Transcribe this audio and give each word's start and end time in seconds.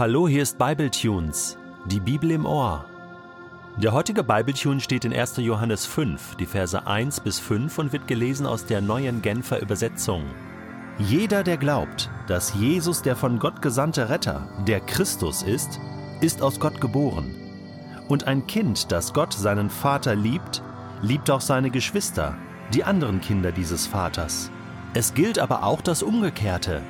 Hallo, 0.00 0.26
hier 0.26 0.42
ist 0.42 0.56
Bibletunes, 0.56 1.58
die 1.84 2.00
Bibel 2.00 2.30
im 2.30 2.46
Ohr. 2.46 2.86
Der 3.76 3.92
heutige 3.92 4.24
Bibletune 4.24 4.80
steht 4.80 5.04
in 5.04 5.12
1. 5.12 5.36
Johannes 5.36 5.84
5, 5.84 6.36
die 6.36 6.46
Verse 6.46 6.86
1 6.86 7.20
bis 7.20 7.38
5 7.38 7.76
und 7.78 7.92
wird 7.92 8.08
gelesen 8.08 8.46
aus 8.46 8.64
der 8.64 8.80
neuen 8.80 9.20
Genfer 9.20 9.60
Übersetzung. 9.60 10.22
Jeder, 10.98 11.42
der 11.42 11.58
glaubt, 11.58 12.08
dass 12.28 12.54
Jesus 12.54 13.02
der 13.02 13.14
von 13.14 13.38
Gott 13.38 13.60
gesandte 13.60 14.08
Retter, 14.08 14.48
der 14.66 14.80
Christus 14.80 15.42
ist, 15.42 15.78
ist 16.22 16.40
aus 16.40 16.58
Gott 16.58 16.80
geboren. 16.80 17.34
Und 18.08 18.26
ein 18.26 18.46
Kind, 18.46 18.90
das 18.90 19.12
Gott 19.12 19.34
seinen 19.34 19.68
Vater 19.68 20.14
liebt, 20.14 20.62
liebt 21.02 21.30
auch 21.30 21.42
seine 21.42 21.68
Geschwister, 21.68 22.38
die 22.72 22.84
anderen 22.84 23.20
Kinder 23.20 23.52
dieses 23.52 23.86
Vaters. 23.86 24.50
Es 24.94 25.12
gilt 25.12 25.38
aber 25.38 25.62
auch 25.62 25.82
das 25.82 26.02
Umgekehrte. 26.02 26.80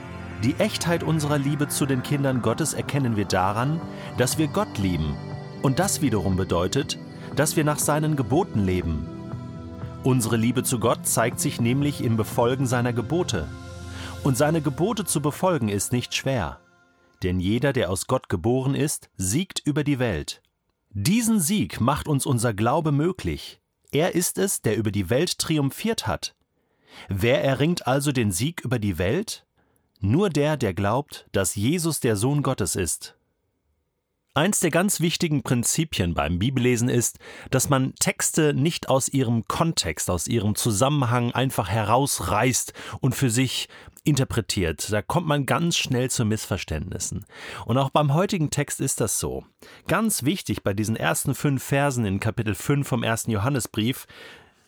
Die 0.43 0.55
Echtheit 0.55 1.03
unserer 1.03 1.37
Liebe 1.37 1.69
zu 1.69 1.85
den 1.85 2.03
Kindern 2.03 2.41
Gottes 2.41 2.73
erkennen 2.73 3.15
wir 3.15 3.27
daran, 3.27 3.79
dass 4.17 4.39
wir 4.39 4.48
Gott 4.48 4.79
lieben. 4.79 5.15
Und 5.61 5.79
das 5.79 6.01
wiederum 6.01 6.37
bedeutet, 6.37 6.98
dass 7.37 7.57
wir 7.57 7.65
nach 7.65 7.79
seinen 7.79 8.17
Geboten 8.17 8.65
leben. 8.65 9.07
Unsere 10.03 10.39
Liebe 10.39 10.62
zu 10.62 10.81
Gott 10.81 11.07
zeigt 11.07 11.41
sich 11.41 11.61
nämlich 11.61 12.03
im 12.03 12.17
Befolgen 12.17 12.67
seiner 12.67 12.95
Gebote. 12.95 13.48
Und 14.25 14.39
seine 14.39 14.62
Gebote 14.62 15.05
zu 15.05 15.21
befolgen 15.21 15.69
ist 15.69 15.93
nicht 15.93 16.15
schwer. 16.15 16.59
Denn 17.23 17.39
jeder, 17.39 17.75
der 17.75 17.91
aus 17.91 18.07
Gott 18.07 18.31
geboren 18.31 18.75
ist, 18.75 19.11
siegt 19.19 19.61
über 19.61 19.84
die 19.84 19.98
Welt. 19.98 20.41
Diesen 20.89 21.39
Sieg 21.39 21.83
macht 21.83 22.09
uns 22.09 22.25
unser 22.25 22.55
Glaube 22.55 22.93
möglich. 22.93 23.61
Er 23.93 24.15
ist 24.15 24.39
es, 24.39 24.62
der 24.62 24.79
über 24.79 24.91
die 24.91 25.11
Welt 25.11 25.39
triumphiert 25.39 26.07
hat. 26.07 26.34
Wer 27.11 27.45
erringt 27.45 27.87
also 27.87 28.11
den 28.11 28.33
Sieg 28.33 28.62
über 28.62 28.79
die 28.79 28.97
Welt? 28.97 29.45
Nur 30.01 30.31
der, 30.31 30.56
der 30.56 30.73
glaubt, 30.73 31.27
dass 31.33 31.55
Jesus 31.55 32.01
der 32.01 32.17
Sohn 32.17 32.43
Gottes 32.43 32.75
ist. 32.75 33.17
Eins 34.33 34.61
der 34.61 34.70
ganz 34.70 35.01
wichtigen 35.01 35.42
Prinzipien 35.42 36.15
beim 36.15 36.39
Bibellesen 36.39 36.89
ist, 36.89 37.19
dass 37.51 37.69
man 37.69 37.95
Texte 37.97 38.55
nicht 38.55 38.89
aus 38.89 39.09
ihrem 39.09 39.47
Kontext, 39.47 40.09
aus 40.09 40.29
ihrem 40.29 40.55
Zusammenhang 40.55 41.33
einfach 41.33 41.69
herausreißt 41.69 42.73
und 43.01 43.15
für 43.15 43.29
sich 43.29 43.69
interpretiert. 44.05 44.91
Da 44.91 45.03
kommt 45.03 45.27
man 45.27 45.45
ganz 45.45 45.77
schnell 45.77 46.11
zu 46.11 46.25
Missverständnissen. 46.25 47.27
Und 47.67 47.77
auch 47.77 47.91
beim 47.91 48.14
heutigen 48.14 48.51
Text 48.51 48.81
ist 48.81 49.01
das 49.01 49.19
so. 49.19 49.45
Ganz 49.89 50.23
wichtig 50.23 50.62
bei 50.62 50.73
diesen 50.73 50.97
ersten 50.97 51.35
fünf 51.35 51.62
Versen 51.62 52.07
in 52.07 52.20
Kapitel 52.20 52.55
5 52.55 52.89
vom 52.89 53.03
ersten 53.03 53.33
Johannesbrief 53.33 54.07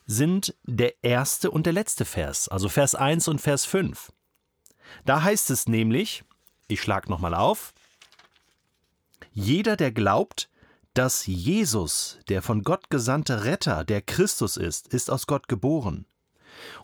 sind 0.04 0.54
der 0.64 1.02
erste 1.02 1.50
und 1.50 1.64
der 1.64 1.72
letzte 1.72 2.04
Vers, 2.04 2.48
also 2.48 2.68
Vers 2.68 2.94
1 2.94 3.28
und 3.28 3.40
Vers 3.40 3.64
5. 3.64 4.12
Da 5.04 5.22
heißt 5.22 5.50
es 5.50 5.68
nämlich, 5.68 6.24
ich 6.68 6.80
schlage 6.80 7.10
nochmal 7.10 7.34
auf, 7.34 7.74
jeder, 9.32 9.76
der 9.76 9.92
glaubt, 9.92 10.48
dass 10.94 11.26
Jesus, 11.26 12.18
der 12.28 12.42
von 12.42 12.62
Gott 12.64 12.90
gesandte 12.90 13.44
Retter, 13.44 13.84
der 13.84 14.02
Christus 14.02 14.56
ist, 14.56 14.88
ist 14.88 15.10
aus 15.10 15.26
Gott 15.26 15.48
geboren. 15.48 16.04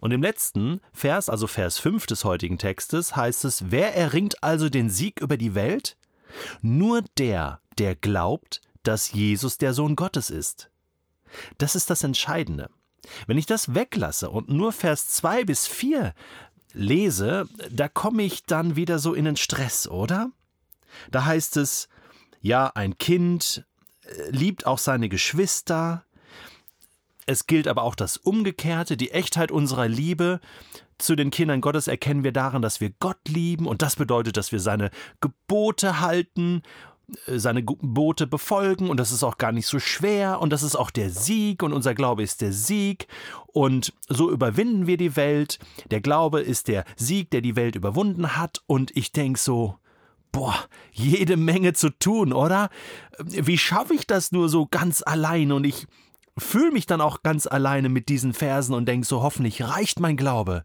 Und 0.00 0.12
im 0.12 0.22
letzten 0.22 0.80
Vers, 0.92 1.28
also 1.28 1.46
Vers 1.46 1.78
5 1.78 2.06
des 2.06 2.24
heutigen 2.24 2.58
Textes, 2.58 3.16
heißt 3.16 3.44
es, 3.44 3.70
wer 3.70 3.94
erringt 3.94 4.42
also 4.42 4.68
den 4.68 4.88
Sieg 4.88 5.20
über 5.20 5.36
die 5.36 5.54
Welt? 5.54 5.96
Nur 6.62 7.02
der, 7.18 7.60
der 7.78 7.94
glaubt, 7.94 8.62
dass 8.82 9.12
Jesus 9.12 9.58
der 9.58 9.74
Sohn 9.74 9.96
Gottes 9.96 10.30
ist. 10.30 10.70
Das 11.58 11.74
ist 11.74 11.90
das 11.90 12.02
Entscheidende. 12.02 12.70
Wenn 13.26 13.38
ich 13.38 13.46
das 13.46 13.74
weglasse 13.74 14.30
und 14.30 14.48
nur 14.48 14.72
Vers 14.72 15.08
2 15.08 15.44
bis 15.44 15.66
4 15.66 16.14
lese, 16.72 17.48
da 17.70 17.88
komme 17.88 18.22
ich 18.22 18.44
dann 18.44 18.76
wieder 18.76 18.98
so 18.98 19.14
in 19.14 19.24
den 19.24 19.36
Stress, 19.36 19.88
oder? 19.88 20.30
Da 21.10 21.24
heißt 21.24 21.56
es, 21.56 21.88
ja, 22.40 22.70
ein 22.74 22.98
Kind 22.98 23.64
äh, 24.04 24.30
liebt 24.30 24.66
auch 24.66 24.78
seine 24.78 25.08
Geschwister. 25.08 26.04
Es 27.26 27.46
gilt 27.46 27.68
aber 27.68 27.82
auch 27.82 27.94
das 27.94 28.16
Umgekehrte, 28.16 28.96
die 28.96 29.10
Echtheit 29.10 29.50
unserer 29.50 29.88
Liebe 29.88 30.40
zu 30.98 31.14
den 31.14 31.30
Kindern 31.30 31.60
Gottes 31.60 31.86
erkennen 31.86 32.24
wir 32.24 32.32
daran, 32.32 32.60
dass 32.60 32.80
wir 32.80 32.90
Gott 32.98 33.28
lieben 33.28 33.66
und 33.66 33.82
das 33.82 33.96
bedeutet, 33.96 34.36
dass 34.36 34.50
wir 34.50 34.60
seine 34.60 34.90
Gebote 35.20 36.00
halten 36.00 36.62
seine 37.26 37.64
Gebote 37.64 38.26
befolgen 38.26 38.90
und 38.90 38.98
das 38.98 39.12
ist 39.12 39.24
auch 39.24 39.38
gar 39.38 39.52
nicht 39.52 39.66
so 39.66 39.78
schwer 39.78 40.40
und 40.40 40.50
das 40.50 40.62
ist 40.62 40.76
auch 40.76 40.90
der 40.90 41.10
Sieg 41.10 41.62
und 41.62 41.72
unser 41.72 41.94
Glaube 41.94 42.22
ist 42.22 42.40
der 42.40 42.52
Sieg 42.52 43.06
und 43.46 43.94
so 44.08 44.30
überwinden 44.30 44.86
wir 44.86 44.96
die 44.96 45.16
Welt. 45.16 45.58
Der 45.90 46.00
Glaube 46.00 46.40
ist 46.40 46.68
der 46.68 46.84
Sieg, 46.96 47.30
der 47.30 47.40
die 47.40 47.56
Welt 47.56 47.76
überwunden 47.76 48.36
hat 48.36 48.62
und 48.66 48.94
ich 48.96 49.12
denke 49.12 49.38
so, 49.38 49.76
boah, 50.32 50.54
jede 50.92 51.36
Menge 51.36 51.72
zu 51.72 51.90
tun, 51.90 52.32
oder? 52.32 52.68
Wie 53.18 53.58
schaffe 53.58 53.94
ich 53.94 54.06
das 54.06 54.32
nur 54.32 54.48
so 54.48 54.66
ganz 54.70 55.02
allein 55.04 55.52
und 55.52 55.64
ich 55.64 55.86
fühle 56.42 56.72
mich 56.72 56.86
dann 56.86 57.00
auch 57.00 57.22
ganz 57.22 57.46
alleine 57.46 57.88
mit 57.88 58.08
diesen 58.08 58.32
Versen 58.32 58.74
und 58.74 58.86
denke 58.86 59.06
so, 59.06 59.22
hoffentlich 59.22 59.62
reicht 59.62 60.00
mein 60.00 60.16
Glaube, 60.16 60.64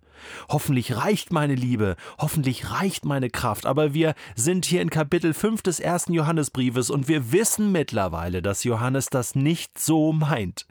hoffentlich 0.50 0.96
reicht 0.96 1.32
meine 1.32 1.56
Liebe, 1.56 1.96
hoffentlich 2.18 2.72
reicht 2.72 3.06
meine 3.06 3.30
Kraft. 3.30 3.66
Aber 3.66 3.94
wir 3.94 4.16
sind 4.36 4.66
hier 4.66 4.82
in 4.82 4.90
Kapitel 4.90 5.34
5 5.34 5.62
des 5.62 5.80
ersten 5.80 6.14
Johannesbriefes 6.14 6.90
und 6.90 7.08
wir 7.08 7.32
wissen 7.32 7.72
mittlerweile, 7.72 8.42
dass 8.42 8.64
Johannes 8.64 9.08
das 9.08 9.36
nicht 9.36 9.80
so 9.80 10.14
meint. 10.14 10.68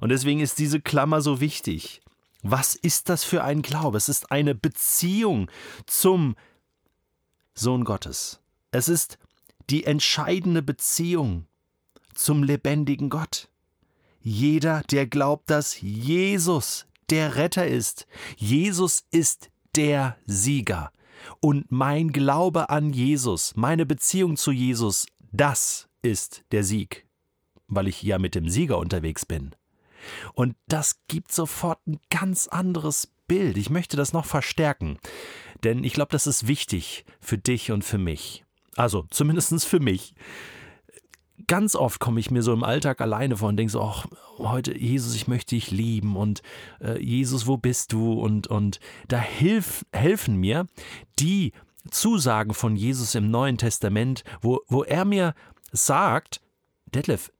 Und 0.00 0.10
deswegen 0.10 0.40
ist 0.40 0.58
diese 0.58 0.80
Klammer 0.80 1.20
so 1.20 1.40
wichtig. 1.40 2.00
Was 2.42 2.74
ist 2.74 3.08
das 3.08 3.24
für 3.24 3.42
ein 3.42 3.62
Glaube? 3.62 3.96
Es 3.96 4.08
ist 4.08 4.30
eine 4.30 4.54
Beziehung 4.54 5.50
zum 5.86 6.36
Sohn 7.54 7.84
Gottes. 7.84 8.40
Es 8.70 8.88
ist 8.88 9.18
die 9.70 9.84
entscheidende 9.84 10.62
Beziehung 10.62 11.46
zum 12.14 12.42
lebendigen 12.42 13.08
Gott. 13.08 13.48
Jeder, 14.26 14.82
der 14.90 15.06
glaubt, 15.06 15.50
dass 15.50 15.82
Jesus 15.82 16.86
der 17.10 17.36
Retter 17.36 17.66
ist. 17.66 18.06
Jesus 18.38 19.04
ist 19.10 19.50
der 19.76 20.16
Sieger. 20.24 20.90
Und 21.40 21.70
mein 21.70 22.08
Glaube 22.08 22.70
an 22.70 22.94
Jesus, 22.94 23.54
meine 23.54 23.84
Beziehung 23.84 24.38
zu 24.38 24.50
Jesus, 24.50 25.04
das 25.30 25.88
ist 26.00 26.42
der 26.52 26.64
Sieg, 26.64 27.06
weil 27.68 27.86
ich 27.86 28.02
ja 28.02 28.18
mit 28.18 28.34
dem 28.34 28.48
Sieger 28.48 28.78
unterwegs 28.78 29.26
bin. 29.26 29.54
Und 30.32 30.56
das 30.68 31.00
gibt 31.06 31.30
sofort 31.30 31.86
ein 31.86 32.00
ganz 32.08 32.48
anderes 32.48 33.12
Bild. 33.28 33.58
Ich 33.58 33.68
möchte 33.68 33.98
das 33.98 34.14
noch 34.14 34.24
verstärken, 34.24 34.98
denn 35.64 35.84
ich 35.84 35.92
glaube, 35.92 36.12
das 36.12 36.26
ist 36.26 36.46
wichtig 36.46 37.04
für 37.20 37.36
dich 37.36 37.72
und 37.72 37.84
für 37.84 37.98
mich. 37.98 38.42
Also 38.74 39.06
zumindest 39.10 39.66
für 39.66 39.80
mich 39.80 40.14
ganz 41.46 41.74
oft 41.74 42.00
komme 42.00 42.20
ich 42.20 42.30
mir 42.30 42.42
so 42.42 42.52
im 42.52 42.64
Alltag 42.64 43.00
alleine 43.00 43.36
vor 43.36 43.48
und 43.48 43.56
denke 43.56 43.72
so, 43.72 43.82
ach, 43.82 44.06
heute, 44.38 44.76
Jesus, 44.76 45.14
ich 45.14 45.28
möchte 45.28 45.54
dich 45.54 45.70
lieben 45.70 46.16
und 46.16 46.42
äh, 46.80 47.00
Jesus, 47.02 47.46
wo 47.46 47.56
bist 47.56 47.92
du? 47.92 48.12
Und, 48.12 48.46
und 48.46 48.80
da 49.08 49.18
hilf, 49.18 49.84
helfen 49.92 50.36
mir 50.36 50.66
die 51.18 51.52
Zusagen 51.90 52.54
von 52.54 52.76
Jesus 52.76 53.14
im 53.14 53.30
Neuen 53.30 53.58
Testament, 53.58 54.24
wo, 54.40 54.60
wo 54.68 54.84
er 54.84 55.04
mir 55.04 55.34
sagt, 55.72 56.40
Detlef, 56.94 57.32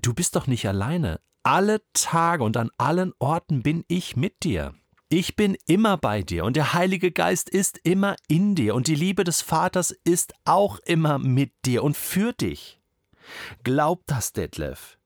du 0.00 0.14
bist 0.14 0.36
doch 0.36 0.46
nicht 0.46 0.66
alleine. 0.66 1.20
Alle 1.42 1.82
Tage 1.92 2.42
und 2.42 2.56
an 2.56 2.70
allen 2.76 3.12
Orten 3.18 3.62
bin 3.62 3.84
ich 3.86 4.16
mit 4.16 4.42
dir. 4.42 4.74
Ich 5.08 5.36
bin 5.36 5.56
immer 5.68 5.96
bei 5.96 6.22
dir 6.22 6.44
und 6.44 6.56
der 6.56 6.74
Heilige 6.74 7.12
Geist 7.12 7.48
ist 7.48 7.78
immer 7.84 8.16
in 8.26 8.56
dir 8.56 8.74
und 8.74 8.88
die 8.88 8.96
Liebe 8.96 9.22
des 9.22 9.40
Vaters 9.40 9.92
ist 10.02 10.34
auch 10.44 10.80
immer 10.80 11.20
mit 11.20 11.52
dir 11.64 11.84
und 11.84 11.96
für 11.96 12.32
dich. 12.32 12.80
Glaub 13.64 14.06
das, 14.06 14.32
Detlef. 14.32 14.98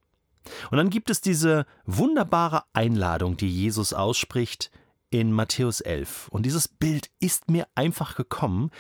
Und 0.71 0.79
dann 0.79 0.91
gibt 0.91 1.11
es 1.11 1.21
diese 1.21 1.67
wunderbare 1.85 2.65
Einladung, 2.73 3.37
die 3.37 3.49
Jesus 3.49 3.93
ausspricht 3.93 4.71
in 5.11 5.33
Matthäus 5.33 5.81
11. 5.81 6.29
Und 6.29 6.47
dieses 6.47 6.69
Bild 6.69 7.11
ist 7.19 7.51
mir 7.51 7.67
einfach 7.75 8.15
gekommen, 8.15 8.71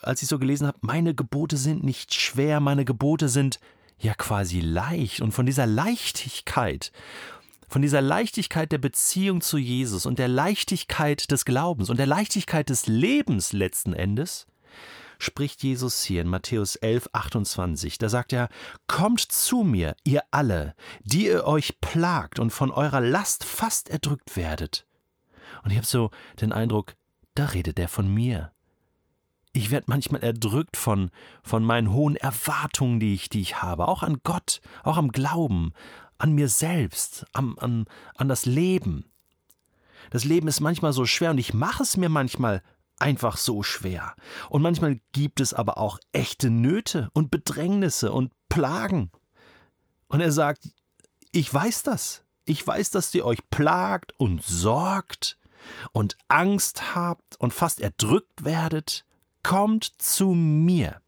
als 0.00 0.22
ich 0.22 0.28
so 0.28 0.38
gelesen 0.38 0.66
habe, 0.66 0.78
meine 0.80 1.14
Gebote 1.14 1.56
sind 1.56 1.84
nicht 1.84 2.14
schwer, 2.14 2.60
meine 2.60 2.84
Gebote 2.84 3.28
sind 3.28 3.60
ja 3.98 4.14
quasi 4.14 4.60
leicht. 4.60 5.20
Und 5.20 5.32
von 5.32 5.46
dieser 5.46 5.66
Leichtigkeit, 5.66 6.92
von 7.68 7.82
dieser 7.82 8.00
Leichtigkeit 8.00 8.72
der 8.72 8.78
Beziehung 8.78 9.40
zu 9.40 9.58
Jesus 9.58 10.06
und 10.06 10.18
der 10.18 10.28
Leichtigkeit 10.28 11.30
des 11.30 11.44
Glaubens 11.44 11.90
und 11.90 11.98
der 11.98 12.06
Leichtigkeit 12.06 12.70
des 12.70 12.86
Lebens 12.86 13.52
letzten 13.52 13.92
Endes, 13.92 14.46
spricht 15.22 15.62
Jesus 15.62 16.02
hier 16.02 16.22
in 16.22 16.28
Matthäus 16.28 16.76
11, 16.76 17.10
28. 17.12 17.98
Da 17.98 18.08
sagt 18.08 18.32
er, 18.32 18.48
Kommt 18.86 19.20
zu 19.20 19.62
mir, 19.62 19.94
ihr 20.04 20.22
alle, 20.30 20.74
die 21.02 21.26
ihr 21.26 21.44
euch 21.44 21.80
plagt 21.80 22.38
und 22.38 22.50
von 22.50 22.70
eurer 22.70 23.00
Last 23.00 23.44
fast 23.44 23.88
erdrückt 23.88 24.36
werdet. 24.36 24.86
Und 25.62 25.70
ich 25.70 25.76
habe 25.76 25.86
so 25.86 26.10
den 26.40 26.52
Eindruck, 26.52 26.94
da 27.34 27.46
redet 27.46 27.78
er 27.78 27.88
von 27.88 28.12
mir. 28.12 28.52
Ich 29.52 29.70
werde 29.70 29.86
manchmal 29.88 30.22
erdrückt 30.22 30.76
von, 30.76 31.10
von 31.42 31.64
meinen 31.64 31.92
hohen 31.92 32.16
Erwartungen, 32.16 33.00
die 33.00 33.14
ich, 33.14 33.28
die 33.28 33.40
ich 33.40 33.62
habe, 33.62 33.88
auch 33.88 34.02
an 34.02 34.20
Gott, 34.22 34.60
auch 34.84 34.96
am 34.96 35.10
Glauben, 35.10 35.72
an 36.18 36.32
mir 36.32 36.48
selbst, 36.48 37.26
am, 37.32 37.58
an, 37.58 37.86
an 38.14 38.28
das 38.28 38.46
Leben. 38.46 39.06
Das 40.10 40.24
Leben 40.24 40.48
ist 40.48 40.60
manchmal 40.60 40.92
so 40.92 41.04
schwer 41.04 41.30
und 41.30 41.38
ich 41.38 41.52
mache 41.52 41.82
es 41.82 41.96
mir 41.96 42.08
manchmal 42.08 42.62
einfach 43.00 43.36
so 43.36 43.62
schwer. 43.62 44.14
Und 44.48 44.62
manchmal 44.62 45.00
gibt 45.12 45.40
es 45.40 45.54
aber 45.54 45.78
auch 45.78 45.98
echte 46.12 46.50
Nöte 46.50 47.08
und 47.12 47.30
Bedrängnisse 47.30 48.12
und 48.12 48.32
Plagen. 48.48 49.10
Und 50.08 50.20
er 50.20 50.32
sagt, 50.32 50.70
ich 51.32 51.52
weiß 51.52 51.82
das. 51.82 52.24
Ich 52.44 52.66
weiß, 52.66 52.90
dass 52.90 53.14
ihr 53.14 53.24
euch 53.24 53.38
plagt 53.50 54.12
und 54.18 54.42
sorgt 54.42 55.38
und 55.92 56.16
Angst 56.28 56.94
habt 56.94 57.38
und 57.38 57.54
fast 57.54 57.80
erdrückt 57.80 58.44
werdet. 58.44 59.04
Kommt 59.42 59.84
zu 59.98 60.28
mir. 60.30 61.00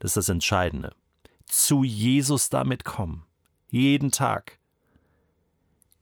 Das 0.00 0.10
ist 0.12 0.16
das 0.16 0.28
Entscheidende. 0.28 0.94
Zu 1.46 1.84
Jesus 1.84 2.50
damit 2.50 2.84
kommen. 2.84 3.24
Jeden 3.70 4.10
Tag. 4.10 4.58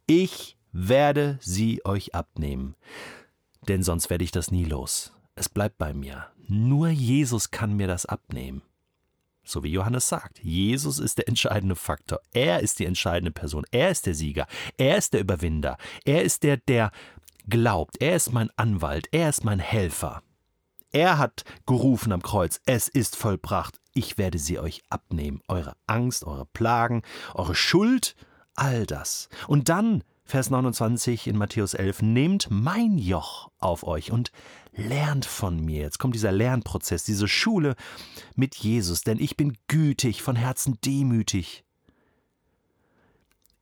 Ich 0.07 0.57
werde 0.73 1.39
sie 1.41 1.85
euch 1.85 2.15
abnehmen. 2.15 2.75
Denn 3.69 3.83
sonst 3.83 4.11
werde 4.11 4.25
ich 4.25 4.33
das 4.33 4.51
nie 4.51 4.65
los. 4.65 5.13
Es 5.35 5.49
bleibt 5.49 5.79
bei 5.79 5.95
mir. 5.95 6.27
Nur 6.49 6.89
Jesus 6.89 7.51
kann 7.51 7.75
mir 7.75 7.87
das 7.87 8.07
abnehmen. 8.07 8.63
So 9.45 9.65
wie 9.65 9.73
Johannes 9.73 10.09
sagt, 10.09 10.39
Jesus 10.41 10.99
ist 10.99 11.19
der 11.19 11.29
entscheidende 11.29 11.75
Faktor. 11.75 12.21
Er 12.33 12.61
ist 12.61 12.79
die 12.79 12.87
entscheidende 12.87 13.33
Person. 13.33 13.65
Er 13.71 13.91
ist 13.91 14.07
der 14.07 14.15
Sieger. 14.15 14.47
Er 14.77 14.97
ist 14.97 15.15
der 15.15 15.21
Überwinder. 15.21 15.79
Er 16.05 16.23
ist 16.23 16.43
der, 16.43 16.59
der 16.59 16.93
glaubt. 17.49 18.01
Er 18.01 18.17
ist 18.17 18.33
mein 18.33 18.51
Anwalt. 18.57 19.09
Er 19.11 19.29
ist 19.29 19.45
mein 19.45 19.59
Helfer. 19.59 20.23
Er 20.93 21.17
hat 21.17 21.45
gerufen 21.67 22.13
am 22.13 22.23
Kreuz, 22.23 22.61
es 22.67 22.87
ist 22.89 23.17
vollbracht. 23.17 23.81
Ich 23.95 24.19
werde 24.19 24.39
sie 24.39 24.59
euch 24.59 24.83
abnehmen. 24.91 25.41
Eure 25.49 25.75
Angst, 25.87 26.25
eure 26.25 26.45
Plagen, 26.45 27.03
eure 27.35 27.55
Schuld, 27.55 28.15
all 28.55 28.85
das. 28.85 29.31
Und 29.49 29.71
dann, 29.71 30.05
Vers 30.25 30.51
29 30.51 31.27
in 31.27 31.37
Matthäus 31.37 31.75
11, 31.75 32.03
nehmt 32.03 32.49
mein 32.51 32.97
Joch 32.97 33.51
auf 33.59 33.85
euch 33.85 34.13
und 34.13 34.33
lernt 34.75 35.27
von 35.27 35.63
mir. 35.63 35.83
Jetzt 35.83 35.99
kommt 35.99 36.15
dieser 36.15 36.33
Lernprozess, 36.33 37.05
diese 37.05 37.29
Schule 37.29 37.75
mit 38.35 38.55
Jesus, 38.57 39.03
denn 39.03 39.19
ich 39.19 39.37
bin 39.37 39.57
gütig, 39.69 40.23
von 40.23 40.37
Herzen 40.37 40.79
demütig. 40.85 41.65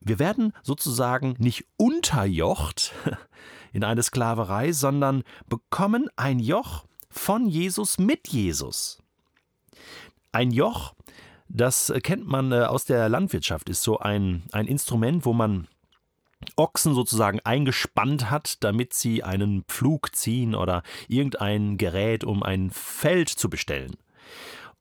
Wir 0.00 0.18
werden 0.18 0.52
sozusagen 0.62 1.34
nicht 1.38 1.66
unterjocht 1.76 2.92
in 3.72 3.84
eine 3.84 4.02
Sklaverei, 4.02 4.72
sondern 4.72 5.24
bekommen 5.48 6.08
ein 6.16 6.38
Joch 6.38 6.84
von 7.10 7.46
Jesus 7.48 7.98
mit 7.98 8.28
Jesus. 8.28 9.02
Ein 10.32 10.52
Joch, 10.52 10.94
das 11.48 11.92
kennt 12.02 12.26
man 12.26 12.52
äh, 12.52 12.60
aus 12.60 12.84
der 12.84 13.08
Landwirtschaft, 13.08 13.68
ist 13.68 13.82
so 13.82 13.98
ein, 13.98 14.44
ein 14.52 14.68
Instrument, 14.68 15.24
wo 15.24 15.32
man 15.32 15.66
Ochsen 16.56 16.94
sozusagen 16.94 17.40
eingespannt 17.40 18.30
hat, 18.30 18.62
damit 18.64 18.94
sie 18.94 19.22
einen 19.22 19.64
Pflug 19.64 20.14
ziehen 20.14 20.54
oder 20.54 20.82
irgendein 21.08 21.76
Gerät, 21.76 22.24
um 22.24 22.42
ein 22.42 22.70
Feld 22.70 23.28
zu 23.28 23.50
bestellen. 23.50 23.96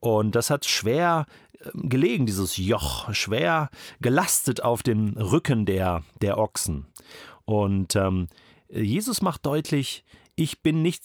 Und 0.00 0.34
das 0.34 0.50
hat 0.50 0.64
schwer 0.64 1.26
ähm, 1.62 1.88
gelegen, 1.88 2.26
dieses 2.26 2.56
Joch, 2.56 3.12
schwer 3.14 3.70
gelastet 4.00 4.62
auf 4.62 4.82
dem 4.82 5.16
Rücken 5.16 5.66
der, 5.66 6.02
der 6.22 6.38
Ochsen. 6.38 6.86
Und 7.44 7.96
ähm, 7.96 8.28
Jesus 8.70 9.20
macht 9.20 9.44
deutlich, 9.44 10.04
ich 10.36 10.62
bin 10.62 10.80
nicht 10.80 11.02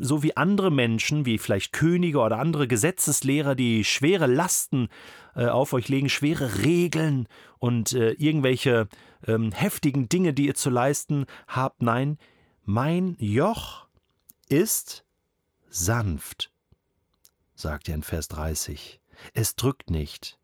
so 0.00 0.22
wie 0.22 0.36
andere 0.36 0.70
Menschen, 0.70 1.26
wie 1.26 1.38
vielleicht 1.38 1.72
Könige 1.72 2.18
oder 2.18 2.38
andere 2.38 2.66
Gesetzeslehrer, 2.66 3.54
die 3.54 3.84
schwere 3.84 4.26
Lasten 4.26 4.88
äh, 5.36 5.46
auf 5.46 5.72
euch 5.72 5.88
legen, 5.88 6.08
schwere 6.08 6.64
Regeln 6.64 7.28
und 7.58 7.92
äh, 7.92 8.12
irgendwelche 8.12 8.88
ähm, 9.26 9.52
heftigen 9.52 10.08
Dinge, 10.08 10.34
die 10.34 10.46
ihr 10.46 10.54
zu 10.54 10.70
leisten 10.70 11.26
habt. 11.46 11.82
Nein, 11.82 12.18
mein 12.64 13.16
Joch 13.18 13.86
ist 14.48 15.04
sanft, 15.68 16.52
sagt 17.54 17.88
er 17.88 17.96
in 17.96 18.02
Vers 18.02 18.28
30. 18.28 19.00
Es 19.32 19.56
drückt 19.56 19.90
nicht. 19.90 20.38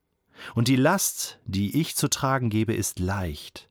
Und 0.54 0.68
die 0.68 0.76
Last, 0.76 1.38
die 1.44 1.80
ich 1.80 1.96
zu 1.96 2.08
tragen 2.08 2.50
gebe, 2.50 2.74
ist 2.74 2.98
leicht. 2.98 3.68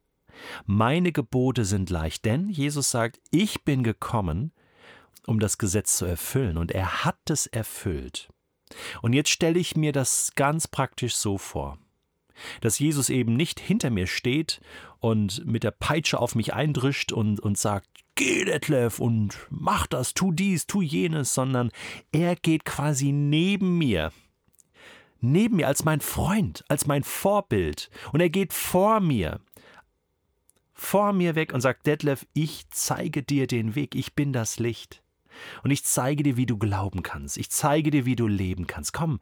Meine 0.66 1.12
Gebote 1.12 1.66
sind 1.66 1.90
leicht, 1.90 2.26
denn 2.26 2.50
Jesus 2.50 2.92
sagt, 2.92 3.20
ich 3.32 3.64
bin 3.64 3.84
gekommen, 3.84 4.52
um 5.26 5.40
das 5.40 5.58
Gesetz 5.58 5.98
zu 5.98 6.06
erfüllen, 6.06 6.58
und 6.58 6.72
er 6.72 7.04
hat 7.04 7.30
es 7.30 7.46
erfüllt. 7.46 8.30
Und 9.02 9.14
jetzt 9.14 9.30
stelle 9.30 9.60
ich 9.60 9.76
mir 9.76 9.92
das 9.92 10.32
ganz 10.36 10.68
praktisch 10.68 11.16
so 11.16 11.38
vor, 11.38 11.78
dass 12.62 12.80
Jesus 12.80 13.09
eben 13.09 13.36
nicht 13.36 13.59
hinter 13.59 13.89
mir 13.89 14.07
steht 14.07 14.62
und 15.00 15.45
mit 15.45 15.63
der 15.63 15.71
Peitsche 15.71 16.19
auf 16.19 16.36
mich 16.36 16.53
eindrischt 16.53 17.12
und, 17.12 17.39
und 17.39 17.57
sagt, 17.57 17.88
geh 18.15 18.45
Detlef 18.45 19.00
und 19.00 19.38
mach 19.50 19.88
das, 19.88 20.13
tu 20.13 20.31
dies, 20.31 20.68
tu 20.68 20.81
jenes, 20.81 21.33
sondern 21.33 21.71
er 22.12 22.36
geht 22.36 22.65
quasi 22.65 23.12
neben 23.12 23.77
mir, 23.77 24.12
neben 25.21 25.57
mir 25.57 25.68
als 25.68 25.86
mein 25.86 26.01
Freund, 26.01 26.63
als 26.68 26.86
mein 26.86 27.03
Vorbild 27.03 27.89
und 28.12 28.19
er 28.19 28.30
geht 28.30 28.53
vor 28.53 29.00
mir 29.00 29.39
vor 30.80 31.12
mir 31.12 31.36
weg 31.36 31.53
und 31.53 31.62
sagt, 31.62 31.86
Detlef, 31.86 32.25
ich 32.33 32.69
zeige 32.69 33.21
dir 33.21 33.47
den 33.47 33.75
Weg, 33.75 33.95
ich 33.95 34.15
bin 34.15 34.31
das 34.31 34.59
Licht. 34.59 35.03
Und 35.63 35.71
ich 35.71 35.83
zeige 35.83 36.24
dir, 36.24 36.38
wie 36.38 36.45
du 36.45 36.57
glauben 36.57 37.03
kannst, 37.03 37.38
ich 37.38 37.50
zeige 37.50 37.91
dir, 37.91 38.06
wie 38.06 38.15
du 38.15 38.27
leben 38.27 38.65
kannst. 38.65 38.94
Komm, 38.94 39.19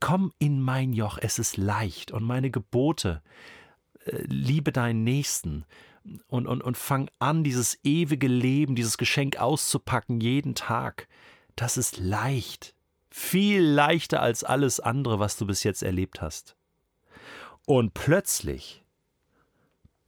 komm 0.00 0.32
in 0.38 0.60
mein 0.60 0.92
Joch, 0.92 1.18
es 1.20 1.38
ist 1.38 1.56
leicht 1.56 2.10
und 2.10 2.24
meine 2.24 2.50
Gebote, 2.50 3.22
äh, 4.04 4.22
liebe 4.26 4.72
deinen 4.72 5.04
Nächsten 5.04 5.64
und, 6.28 6.46
und, 6.46 6.62
und 6.62 6.76
fang 6.76 7.10
an, 7.18 7.44
dieses 7.44 7.78
ewige 7.84 8.28
Leben, 8.28 8.74
dieses 8.74 8.98
Geschenk 8.98 9.38
auszupacken 9.38 10.20
jeden 10.20 10.54
Tag. 10.54 11.08
Das 11.56 11.76
ist 11.76 11.98
leicht, 11.98 12.74
viel 13.10 13.62
leichter 13.62 14.20
als 14.20 14.44
alles 14.44 14.80
andere, 14.80 15.18
was 15.18 15.36
du 15.36 15.46
bis 15.46 15.64
jetzt 15.64 15.82
erlebt 15.82 16.20
hast. 16.20 16.56
Und 17.64 17.94
plötzlich 17.94 18.84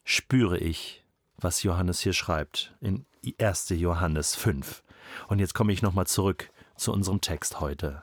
spüre 0.04 0.58
ich, 0.58 1.04
was 1.36 1.62
Johannes 1.62 2.00
hier 2.00 2.12
schreibt 2.12 2.74
in 2.80 3.04
1. 3.40 3.70
Johannes 3.70 4.34
5. 4.36 4.82
Und 5.28 5.38
jetzt 5.38 5.54
komme 5.54 5.72
ich 5.72 5.82
nochmal 5.82 6.06
zurück 6.06 6.50
zu 6.76 6.92
unserem 6.92 7.20
Text 7.20 7.60
heute. 7.60 8.02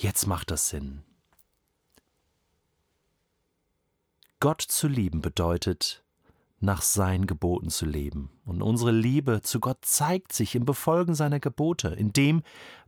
Jetzt 0.00 0.28
macht 0.28 0.52
das 0.52 0.68
Sinn. 0.68 1.02
Gott 4.38 4.62
zu 4.62 4.86
lieben 4.86 5.22
bedeutet, 5.22 6.04
nach 6.60 6.82
seinen 6.82 7.26
Geboten 7.26 7.68
zu 7.68 7.84
leben. 7.84 8.30
Und 8.44 8.62
unsere 8.62 8.92
Liebe 8.92 9.42
zu 9.42 9.58
Gott 9.58 9.78
zeigt 9.84 10.32
sich 10.32 10.54
im 10.54 10.64
Befolgen 10.64 11.16
seiner 11.16 11.40
Gebote, 11.40 11.88
in 11.88 12.12
dem, 12.12 12.44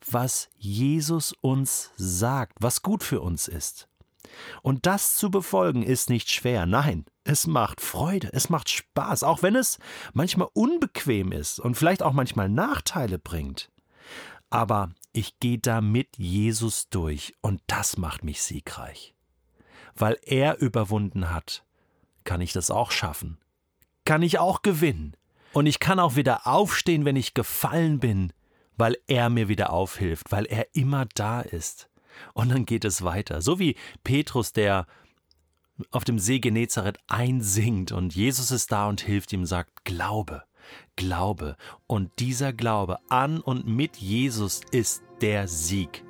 was 0.08 0.50
Jesus 0.56 1.32
uns 1.40 1.90
sagt, 1.96 2.52
was 2.60 2.80
gut 2.82 3.02
für 3.02 3.20
uns 3.22 3.48
ist. 3.48 3.88
Und 4.62 4.86
das 4.86 5.16
zu 5.16 5.32
befolgen 5.32 5.82
ist 5.82 6.10
nicht 6.10 6.30
schwer, 6.30 6.64
nein, 6.64 7.06
es 7.24 7.48
macht 7.48 7.80
Freude, 7.80 8.32
es 8.32 8.50
macht 8.50 8.68
Spaß, 8.68 9.24
auch 9.24 9.42
wenn 9.42 9.56
es 9.56 9.80
manchmal 10.12 10.48
unbequem 10.52 11.32
ist 11.32 11.58
und 11.58 11.74
vielleicht 11.74 12.04
auch 12.04 12.12
manchmal 12.12 12.48
Nachteile 12.48 13.18
bringt. 13.18 13.68
Aber 14.48 14.90
ich 15.12 15.38
gehe 15.40 15.58
da 15.58 15.80
mit 15.80 16.18
Jesus 16.18 16.88
durch 16.88 17.34
und 17.40 17.60
das 17.66 17.96
macht 17.96 18.24
mich 18.24 18.42
siegreich. 18.42 19.14
Weil 19.94 20.18
er 20.22 20.58
überwunden 20.58 21.30
hat, 21.30 21.64
kann 22.24 22.40
ich 22.40 22.52
das 22.52 22.70
auch 22.70 22.90
schaffen. 22.90 23.38
Kann 24.04 24.22
ich 24.22 24.38
auch 24.38 24.62
gewinnen. 24.62 25.16
Und 25.52 25.66
ich 25.66 25.80
kann 25.80 25.98
auch 25.98 26.16
wieder 26.16 26.46
aufstehen, 26.46 27.04
wenn 27.04 27.16
ich 27.16 27.34
gefallen 27.34 27.98
bin, 27.98 28.32
weil 28.76 28.96
er 29.08 29.30
mir 29.30 29.48
wieder 29.48 29.72
aufhilft, 29.72 30.30
weil 30.30 30.46
er 30.46 30.74
immer 30.74 31.06
da 31.14 31.40
ist. 31.40 31.90
Und 32.34 32.50
dann 32.50 32.66
geht 32.66 32.84
es 32.84 33.02
weiter. 33.02 33.42
So 33.42 33.58
wie 33.58 33.76
Petrus, 34.04 34.52
der 34.52 34.86
auf 35.90 36.04
dem 36.04 36.18
See 36.18 36.38
Genezareth 36.38 36.98
einsinkt 37.08 37.90
und 37.92 38.14
Jesus 38.14 38.50
ist 38.50 38.70
da 38.70 38.88
und 38.88 39.00
hilft 39.00 39.32
ihm, 39.32 39.46
sagt, 39.46 39.84
Glaube, 39.84 40.44
Glaube. 40.96 41.56
Und 41.86 42.10
dieser 42.18 42.52
Glaube 42.52 42.98
an 43.08 43.40
und 43.40 43.66
mit 43.66 43.96
Jesus 43.96 44.60
ist 44.70 45.02
der 45.20 45.48
Sieg, 45.48 46.04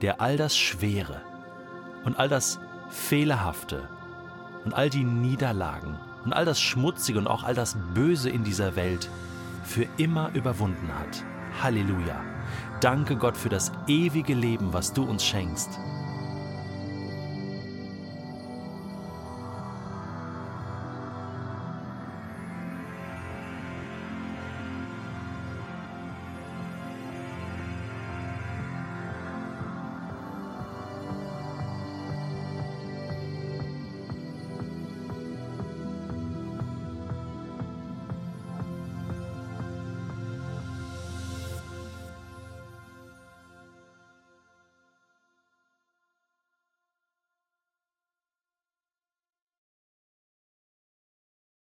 der 0.00 0.20
all 0.20 0.36
das 0.36 0.56
Schwere 0.56 1.20
und 2.04 2.18
all 2.18 2.28
das 2.28 2.58
Fehlerhafte 2.90 3.88
und 4.64 4.74
all 4.74 4.90
die 4.90 5.04
Niederlagen 5.04 5.98
und 6.24 6.32
all 6.32 6.44
das 6.44 6.60
Schmutzige 6.60 7.18
und 7.18 7.26
auch 7.26 7.42
all 7.42 7.54
das 7.54 7.76
Böse 7.94 8.30
in 8.30 8.44
dieser 8.44 8.76
Welt 8.76 9.08
für 9.64 9.86
immer 9.96 10.30
überwunden 10.34 10.88
hat. 10.98 11.24
Halleluja. 11.62 12.22
Danke 12.80 13.16
Gott 13.16 13.36
für 13.36 13.48
das 13.48 13.72
ewige 13.86 14.34
Leben, 14.34 14.72
was 14.72 14.92
du 14.92 15.04
uns 15.04 15.24
schenkst. 15.24 15.78